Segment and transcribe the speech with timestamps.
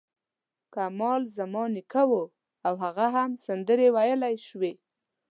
[0.73, 2.21] کمال زما نیکه و
[2.67, 4.73] او هغه هم سندرې ویلای شوې.